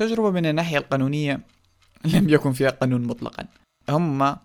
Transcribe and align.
تجربة 0.00 0.30
من 0.30 0.46
الناحية 0.46 0.78
القانونية 0.78 1.40
لم 2.04 2.28
يكن 2.28 2.52
فيها 2.52 2.70
قانون 2.70 3.02
مطلقا. 3.02 3.46
هم 3.88 4.36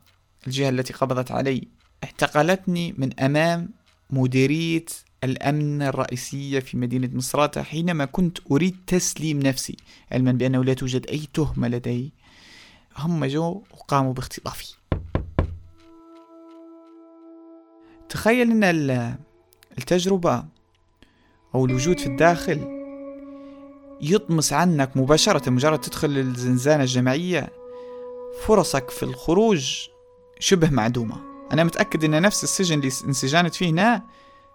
الجهة 0.48 0.70
التي 0.70 0.94
قبضت 0.94 1.32
علي 1.32 1.68
اعتقلتني 2.04 2.96
من 2.98 3.20
أمام 3.20 3.70
مديرية 4.10 4.86
الأمن 5.24 5.82
الرئيسية 5.82 6.60
في 6.60 6.78
مدينة 6.78 7.10
مصراتة 7.14 7.64
حينما 7.64 8.06
كنت 8.06 8.38
أريد 8.52 8.78
تسليم 8.88 9.40
نفسي 9.40 9.78
علما 10.12 10.32
بأنه 10.32 10.64
لا 10.64 10.74
توجد 10.74 11.08
أي 11.08 11.28
تهمة 11.34 11.68
لدي. 11.68 12.14
هم 12.98 13.26
جو 13.26 13.64
وقاموا 13.72 14.14
باختطافي 14.14 14.74
تخيل 18.10 18.52
أن 18.52 19.18
التجربة 19.78 20.46
أو 21.56 21.66
الوجود 21.66 22.00
في 22.00 22.08
الداخل 22.08 22.75
يطمس 24.02 24.54
عنك 24.54 24.98
مباشرة 24.98 25.50
مجرد 25.50 25.82
تدخل 25.82 26.18
الزنزانة 26.18 26.84
الجماعية. 26.84 27.50
فرصك 28.46 28.90
في 28.90 29.04
الخروج 29.04 29.88
شبه 30.40 30.70
معدومة. 30.70 31.16
أنا 31.52 31.64
متأكد 31.64 32.04
أن 32.04 32.22
نفس 32.22 32.44
السجن 32.44 32.80
اللي 32.80 32.92
انسجنت 33.08 33.56
فيه 33.56 33.70
هنا 33.70 34.04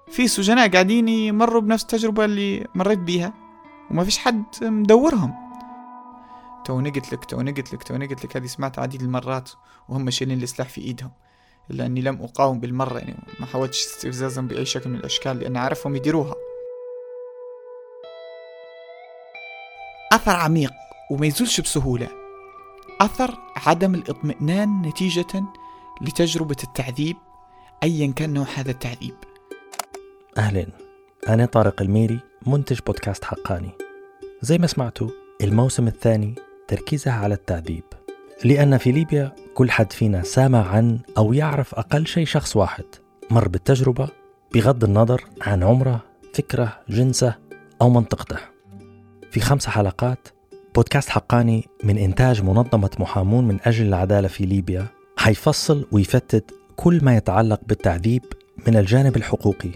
في 0.08 0.28
سجناء 0.28 0.70
قاعدين 0.70 1.08
يمروا 1.08 1.60
بنفس 1.60 1.82
التجربة 1.82 2.24
اللي 2.24 2.66
مريت 2.74 2.98
بيها 2.98 3.34
وما 3.90 4.04
فيش 4.04 4.18
حد 4.18 4.44
مدورهم. 4.62 5.34
توني 6.64 6.90
قلت 6.90 7.12
لك 7.12 7.24
توني 7.24 7.52
قلت 7.52 7.74
لك 7.74 7.82
توني 7.82 8.06
قلت 8.06 8.24
لك 8.24 8.36
هذه 8.36 8.46
سمعتها 8.46 8.82
عديد 8.82 9.02
المرات 9.02 9.50
وهم 9.88 10.10
شايلين 10.10 10.42
السلاح 10.42 10.68
في 10.68 10.80
إيدهم. 10.80 11.10
إلا 11.70 11.86
أني 11.86 12.00
لم 12.00 12.22
أقاوم 12.22 12.60
بالمرة 12.60 12.98
يعني 12.98 13.26
ما 13.40 13.46
حاولتش 13.46 13.86
استفزازهم 13.86 14.46
بأي 14.46 14.64
شكل 14.64 14.90
من 14.90 14.96
الأشكال 14.96 15.38
لأن 15.38 15.56
عارفهم 15.56 15.96
يديروها. 15.96 16.34
أثر 20.12 20.30
عميق 20.30 20.72
وما 21.10 21.26
يزولش 21.26 21.60
بسهولة. 21.60 22.08
أثر 23.00 23.38
عدم 23.56 23.94
الإطمئنان 23.94 24.82
نتيجة 24.82 25.44
لتجربة 26.00 26.56
التعذيب 26.64 27.16
ايا 27.82 28.12
كان 28.16 28.32
نوع 28.32 28.46
هذا 28.54 28.70
التعذيب. 28.70 29.14
أهلين 30.38 30.68
أنا 31.28 31.46
طارق 31.46 31.82
الميري 31.82 32.20
منتج 32.46 32.78
بودكاست 32.86 33.24
حقاني. 33.24 33.70
زي 34.42 34.58
ما 34.58 34.66
سمعتوا 34.66 35.10
الموسم 35.40 35.86
الثاني 35.86 36.34
تركيزها 36.68 37.12
على 37.12 37.34
التعذيب. 37.34 37.84
لأن 38.44 38.78
في 38.78 38.92
ليبيا 38.92 39.32
كل 39.54 39.70
حد 39.70 39.92
فينا 39.92 40.22
سامع 40.22 40.68
عن 40.68 40.98
أو 41.18 41.32
يعرف 41.32 41.74
أقل 41.74 42.06
شيء 42.06 42.26
شخص 42.26 42.56
واحد. 42.56 42.84
مر 43.30 43.48
بالتجربة 43.48 44.08
بغض 44.54 44.84
النظر 44.84 45.24
عن 45.42 45.62
عمره 45.62 46.00
فكره 46.34 46.80
جنسه 46.88 47.34
أو 47.82 47.90
منطقته. 47.90 48.59
في 49.30 49.40
خمس 49.40 49.66
حلقات 49.66 50.28
بودكاست 50.74 51.08
حقاني 51.08 51.68
من 51.84 51.98
إنتاج 51.98 52.42
منظمة 52.42 52.90
محامون 52.98 53.48
من 53.48 53.58
أجل 53.64 53.86
العدالة 53.86 54.28
في 54.28 54.44
ليبيا 54.44 54.86
حيفصل 55.16 55.86
ويفتت 55.92 56.54
كل 56.76 57.04
ما 57.04 57.16
يتعلق 57.16 57.60
بالتعذيب 57.66 58.24
من 58.66 58.76
الجانب 58.76 59.16
الحقوقي. 59.16 59.70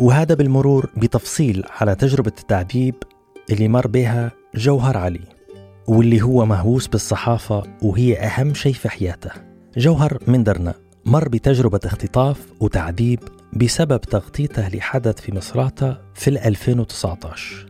وهذا 0.00 0.34
بالمرور 0.34 0.90
بتفصيل 0.96 1.64
على 1.80 1.94
تجربة 1.94 2.32
التعذيب 2.38 2.94
اللي 3.50 3.68
مر 3.68 3.86
بها 3.86 4.32
جوهر 4.54 4.96
علي 4.96 5.20
واللي 5.88 6.22
هو 6.22 6.46
مهووس 6.46 6.86
بالصحافة 6.86 7.62
وهي 7.82 8.18
أهم 8.18 8.54
شيء 8.54 8.74
في 8.74 8.88
حياته. 8.88 9.30
جوهر 9.76 10.18
من 10.26 10.44
درنا 10.44 10.74
مر 11.06 11.28
بتجربة 11.28 11.80
اختطاف 11.84 12.46
وتعذيب 12.60 13.20
بسبب 13.52 14.00
تغطيته 14.00 14.68
لحدث 14.68 15.20
في 15.20 15.34
مصراتة 15.34 15.98
في 16.14 16.30
2019 16.30 17.65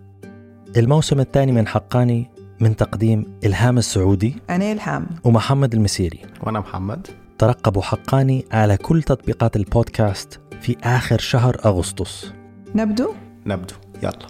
الموسم 0.76 1.20
الثاني 1.20 1.52
من 1.52 1.66
حقاني 1.66 2.30
من 2.60 2.76
تقديم 2.76 3.38
إلهام 3.44 3.78
السعودي 3.78 4.36
أنا 4.50 4.72
إلهام. 4.72 5.06
ومحمد 5.24 5.74
المسيري. 5.74 6.20
وأنا 6.42 6.60
محمد. 6.60 7.06
ترقبوا 7.38 7.82
حقاني 7.82 8.44
على 8.52 8.76
كل 8.76 9.02
تطبيقات 9.02 9.56
البودكاست 9.56 10.40
في 10.60 10.76
آخر 10.84 11.18
شهر 11.18 11.56
أغسطس. 11.64 12.32
نبدو؟ 12.74 13.14
نبدو. 13.46 13.74
يلا. 14.02 14.26